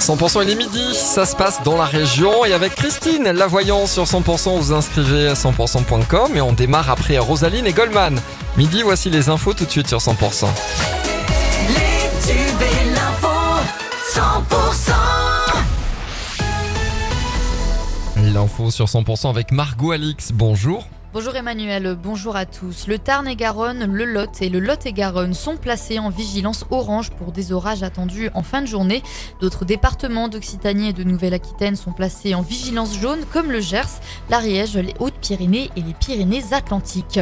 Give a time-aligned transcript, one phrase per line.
[0.00, 3.92] 100% il est midi, ça se passe dans la région et avec Christine, la voyance
[3.92, 8.18] sur 100%, vous inscrivez à 100%.com et on démarre après Rosaline et Goldman.
[8.56, 10.46] Midi, voici les infos tout de suite sur 100%.
[11.68, 13.28] Les tubes et l'info
[14.14, 14.92] 100%
[18.32, 20.86] L'info sur 100% avec Margot Alix, bonjour.
[21.12, 22.86] Bonjour Emmanuel, bonjour à tous.
[22.86, 27.82] Le Tarn-et-Garonne, le Lot et le Lot-et-Garonne sont placés en vigilance orange pour des orages
[27.82, 29.02] attendus en fin de journée.
[29.40, 34.76] D'autres départements d'Occitanie et de Nouvelle-Aquitaine sont placés en vigilance jaune comme le Gers, l'Ariège,
[34.76, 37.18] les Hautes-Pyrénées et les Pyrénées-Atlantiques.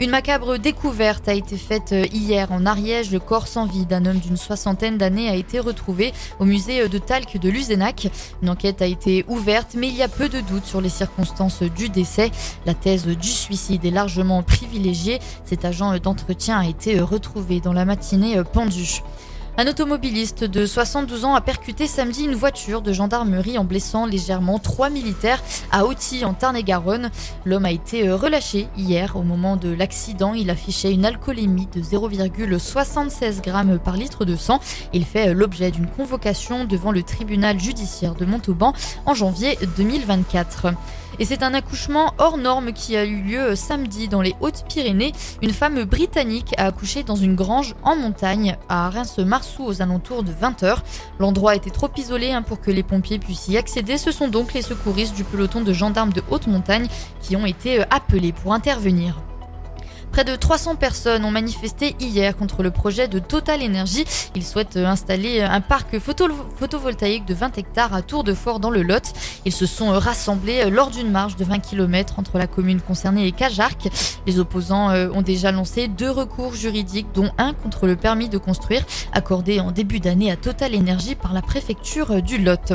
[0.00, 3.12] Une macabre découverte a été faite hier en Ariège.
[3.12, 6.98] Le corps sans vie d'un homme d'une soixantaine d'années a été retrouvé au musée de
[6.98, 8.08] Talc de Luzenac.
[8.42, 11.62] Une enquête a été ouverte, mais il y a peu de doutes sur les circonstances
[11.62, 12.32] du décès.
[12.66, 15.20] La thèse suicide est largement privilégiée.
[15.44, 19.02] Cet agent d'entretien a été retrouvé dans la matinée pendu.
[19.56, 24.58] Un automobiliste de 72 ans a percuté samedi une voiture de gendarmerie en blessant légèrement
[24.58, 25.40] trois militaires
[25.70, 27.12] à Auty en Tarn-et-Garonne.
[27.44, 30.34] L'homme a été relâché hier au moment de l'accident.
[30.34, 34.58] Il affichait une alcoolémie de 0,76 grammes par litre de sang.
[34.92, 38.72] Il fait l'objet d'une convocation devant le tribunal judiciaire de Montauban
[39.06, 40.74] en janvier 2024.
[41.18, 45.12] Et c'est un accouchement hors norme qui a eu lieu samedi dans les Hautes-Pyrénées.
[45.42, 50.32] Une femme britannique a accouché dans une grange en montagne à Reims-Marsou aux alentours de
[50.32, 50.78] 20h.
[51.18, 53.98] L'endroit était trop isolé hein, pour que les pompiers puissent y accéder.
[53.98, 56.88] Ce sont donc les secouristes du peloton de gendarmes de haute montagne
[57.20, 59.16] qui ont été euh, appelés pour intervenir.
[60.14, 64.04] Près de 300 personnes ont manifesté hier contre le projet de Total Energy.
[64.36, 68.84] Ils souhaitent installer un parc photovoltaïque de 20 hectares à Tour de Fort dans le
[68.84, 69.12] Lot.
[69.44, 73.32] Ils se sont rassemblés lors d'une marche de 20 km entre la commune concernée et
[73.32, 73.88] Cajarc.
[74.24, 78.38] Les opposants euh, ont déjà lancé deux recours juridiques, dont un contre le permis de
[78.38, 82.74] construire accordé en début d'année à Total Energy par la préfecture du Lot.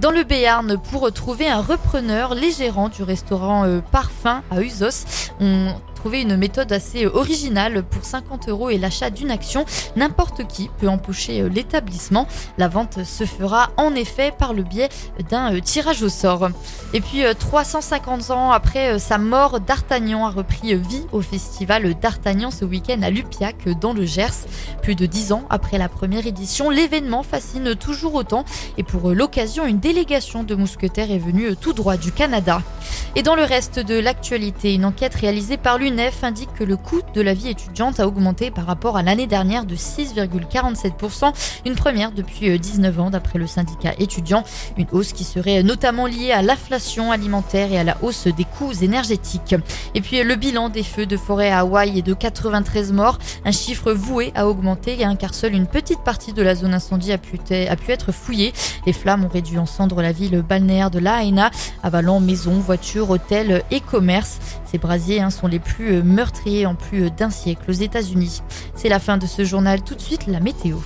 [0.00, 5.28] Dans le Béarn, pour trouver un repreneur, les gérants du restaurant euh, Parfum à Usos
[5.38, 5.72] ont
[6.04, 9.64] trouvé une méthode assez originale pour 50 euros et l'achat d'une action.
[9.96, 12.28] N'importe qui peut empocher euh, l'établissement.
[12.58, 14.90] La vente se fera en effet par le biais
[15.30, 16.50] d'un euh, tirage au sort.
[16.92, 22.66] Et puis 350 ans après sa mort, D'Artagnan a repris vie au festival D'Artagnan ce
[22.66, 24.44] week-end à Lupiac dans le Gers.
[24.82, 28.44] Plus de 10 ans après la première édition, l'événement fascine toujours autant
[28.76, 32.60] et pour l'occasion, une délégation de mousquetaires est venue tout droit du Canada.
[33.16, 35.78] Et dans le reste de l'actualité, une enquête réalisée par
[36.22, 39.64] indique que le coût de la vie étudiante a augmenté par rapport à l'année dernière
[39.64, 41.32] de 6,47%,
[41.66, 44.44] une première depuis 19 ans d'après le syndicat étudiant,
[44.76, 48.72] une hausse qui serait notamment liée à l'inflation alimentaire et à la hausse des coûts
[48.72, 49.54] énergétiques.
[49.94, 53.52] Et puis le bilan des feux de forêt à Hawaï est de 93 morts, un
[53.52, 57.38] chiffre voué à augmenter car seule une petite partie de la zone incendie a pu,
[57.50, 58.52] a pu être fouillée.
[58.86, 61.50] Les flammes ont réduit en cendres la ville balnéaire de La Haina,
[61.82, 64.38] avalant maisons, voitures, hôtels et commerces.
[64.64, 68.42] Ces brasiers hein, sont les plus meurtriers en plus d'un siècle aux États-Unis.
[68.74, 69.82] C'est la fin de ce journal.
[69.82, 70.76] Tout de suite, la météo.